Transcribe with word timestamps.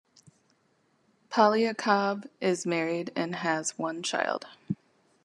Polyakov 1.29 2.27
is 2.39 2.65
married 2.65 3.11
and 3.15 3.35
has 3.35 3.77
one 3.77 4.01
child. 4.01 4.47